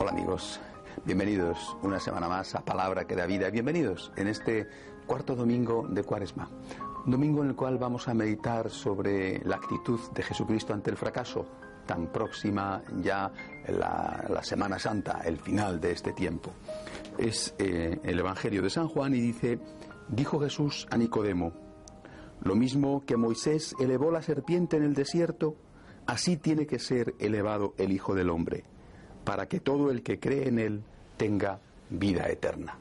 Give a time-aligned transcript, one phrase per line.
[0.00, 0.60] Hola amigos,
[1.04, 3.50] bienvenidos una semana más a Palabra que da vida.
[3.50, 4.68] Bienvenidos en este
[5.08, 6.48] cuarto domingo de Cuaresma.
[7.04, 11.46] Domingo en el cual vamos a meditar sobre la actitud de Jesucristo ante el fracaso,
[11.84, 13.32] tan próxima ya
[13.66, 16.52] la, Semana Santa, el final de este tiempo.
[17.18, 19.58] Es eh, el Evangelio de San Juan y dice,
[20.06, 21.52] dijo Jesús a Nicodemo,
[22.42, 25.56] lo mismo que Moisés elevó la serpiente en el desierto,
[26.06, 28.77] así tiene que ser elevado el Hijo del Hombre
[29.28, 30.82] para que todo el que cree en Él
[31.18, 32.78] tenga vida eterna.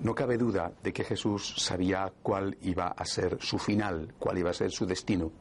[0.00, 4.50] No cabe duda de que Jesús sabía cuál iba a ser su final, cuál iba
[4.50, 5.32] a ser su destino.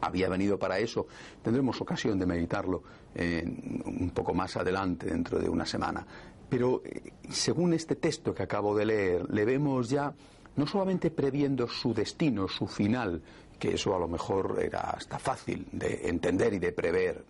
[0.00, 1.06] Había venido para eso.
[1.42, 2.82] Tendremos ocasión de meditarlo
[3.14, 6.06] un poco más adelante, dentro de una semana.
[6.48, 10.14] Pero eh, según este texto que acabo de leer, le vemos ya
[10.56, 13.20] no solamente previendo su destino, su final,
[13.58, 17.22] que eso a lo mejor era hasta fácil de entender y de prever,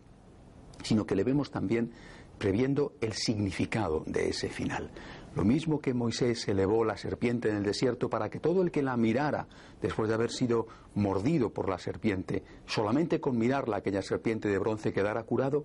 [0.82, 1.92] sino que le vemos también
[2.38, 4.90] previendo el significado de ese final.
[5.34, 8.82] Lo mismo que Moisés elevó la serpiente en el desierto para que todo el que
[8.82, 9.46] la mirara,
[9.80, 14.92] después de haber sido mordido por la serpiente, solamente con mirarla aquella serpiente de bronce
[14.92, 15.64] quedara curado,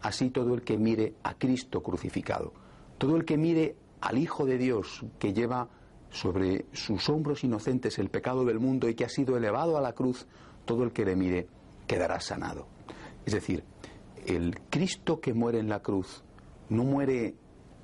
[0.00, 2.52] así todo el que mire a Cristo crucificado,
[2.98, 5.68] todo el que mire al Hijo de Dios que lleva
[6.10, 9.92] sobre sus hombros inocentes el pecado del mundo y que ha sido elevado a la
[9.92, 10.26] cruz,
[10.64, 11.48] todo el que le mire
[11.86, 12.66] quedará sanado.
[13.26, 13.64] Es decir,
[14.26, 16.22] el Cristo que muere en la cruz
[16.68, 17.34] no muere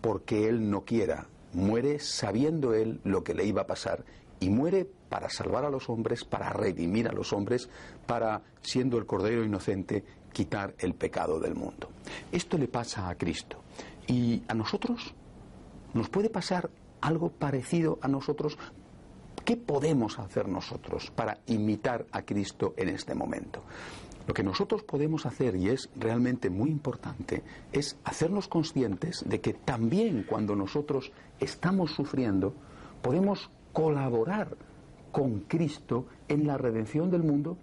[0.00, 4.04] porque Él no quiera, muere sabiendo Él lo que le iba a pasar
[4.40, 7.68] y muere para salvar a los hombres, para redimir a los hombres,
[8.06, 11.90] para, siendo el Cordero Inocente, quitar el pecado del mundo.
[12.32, 13.62] Esto le pasa a Cristo.
[14.06, 15.14] Y a nosotros
[15.92, 16.70] nos puede pasar
[17.00, 18.56] algo parecido a nosotros.
[19.44, 23.62] ¿Qué podemos hacer nosotros para imitar a Cristo en este momento?
[24.30, 27.42] Lo que nosotros podemos hacer, y es realmente muy importante,
[27.72, 31.10] es hacernos conscientes de que también cuando nosotros
[31.40, 32.54] estamos sufriendo,
[33.02, 34.56] podemos colaborar
[35.10, 37.56] con Cristo en la redención del mundo,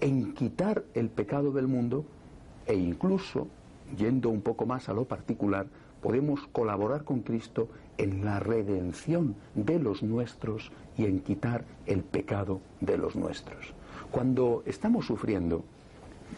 [0.00, 2.04] en quitar el pecado del mundo
[2.66, 3.48] e incluso,
[3.98, 5.66] yendo un poco más a lo particular,
[6.00, 7.66] podemos colaborar con Cristo
[7.98, 13.74] en la redención de los nuestros y en quitar el pecado de los nuestros.
[14.12, 15.64] Cuando estamos sufriendo,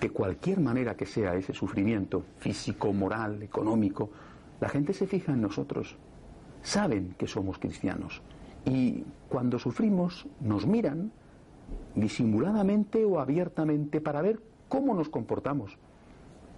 [0.00, 4.10] de cualquier manera que sea ese sufrimiento físico, moral, económico,
[4.60, 5.96] la gente se fija en nosotros.
[6.62, 8.22] Saben que somos cristianos.
[8.64, 11.12] Y cuando sufrimos nos miran
[11.94, 15.78] disimuladamente o abiertamente para ver cómo nos comportamos.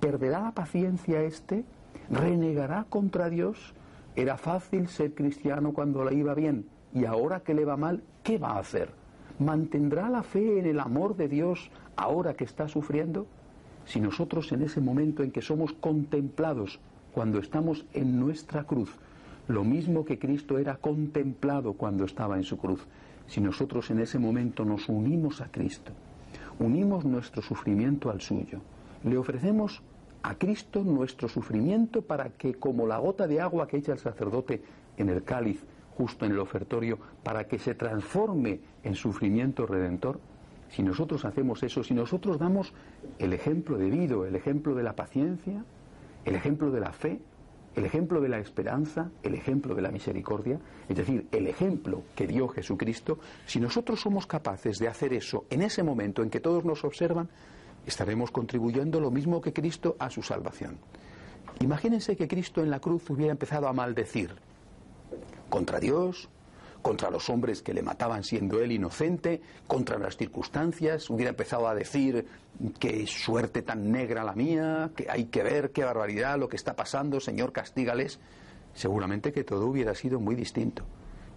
[0.00, 1.64] ¿Perderá la paciencia este?
[2.10, 3.74] ¿Renegará contra Dios?
[4.14, 8.38] Era fácil ser cristiano cuando le iba bien y ahora que le va mal, ¿qué
[8.38, 8.90] va a hacer?
[9.38, 13.26] ¿Mantendrá la fe en el amor de Dios ahora que está sufriendo?
[13.84, 16.80] Si nosotros en ese momento en que somos contemplados,
[17.12, 18.90] cuando estamos en nuestra cruz,
[19.48, 22.86] lo mismo que Cristo era contemplado cuando estaba en su cruz,
[23.26, 25.92] si nosotros en ese momento nos unimos a Cristo,
[26.58, 28.60] unimos nuestro sufrimiento al suyo,
[29.04, 29.82] le ofrecemos
[30.22, 34.62] a Cristo nuestro sufrimiento para que como la gota de agua que echa el sacerdote
[34.96, 35.62] en el cáliz
[35.96, 40.20] justo en el ofertorio para que se transforme en sufrimiento redentor?
[40.68, 42.72] Si nosotros hacemos eso, si nosotros damos
[43.18, 45.64] el ejemplo debido, el ejemplo de la paciencia,
[46.24, 47.20] el ejemplo de la fe,
[47.76, 50.58] el ejemplo de la esperanza, el ejemplo de la misericordia,
[50.88, 55.62] es decir, el ejemplo que dio Jesucristo, si nosotros somos capaces de hacer eso en
[55.62, 57.28] ese momento en que todos nos observan,
[57.86, 60.78] estaremos contribuyendo lo mismo que Cristo a su salvación.
[61.60, 64.34] Imagínense que Cristo en la cruz hubiera empezado a maldecir
[65.48, 66.28] contra Dios,
[66.86, 71.74] contra los hombres que le mataban siendo él inocente, contra las circunstancias, hubiera empezado a
[71.74, 72.26] decir
[72.78, 76.76] qué suerte tan negra la mía, que hay que ver qué barbaridad lo que está
[76.76, 78.20] pasando, Señor, castígales,
[78.72, 80.84] seguramente que todo hubiera sido muy distinto.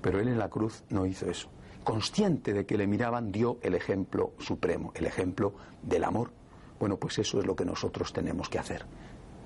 [0.01, 1.49] Pero él en la cruz no hizo eso.
[1.83, 6.31] Consciente de que le miraban, dio el ejemplo supremo, el ejemplo del amor.
[6.79, 8.85] Bueno, pues eso es lo que nosotros tenemos que hacer.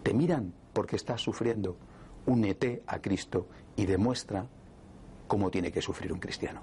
[0.04, 1.77] Te miran porque estás sufriendo,
[2.25, 4.47] únete a Cristo y demuestra
[5.27, 6.61] cómo tiene que sufrir un cristiano.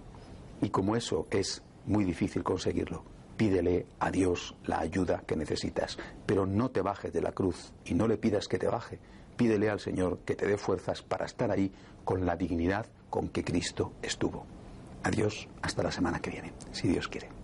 [0.63, 3.03] Y como eso es muy difícil conseguirlo,
[3.37, 7.95] pídele a Dios la ayuda que necesitas, pero no te bajes de la cruz y
[7.95, 8.99] no le pidas que te baje.
[9.37, 11.73] Pídele al Señor que te dé fuerzas para estar ahí
[12.05, 14.45] con la dignidad con que Cristo estuvo.
[15.03, 17.40] Adiós, hasta la semana que viene, si Dios quiere.